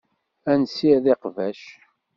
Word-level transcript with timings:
Ad 0.51 0.57
nessired 0.59 1.05
iqbac. 1.13 1.61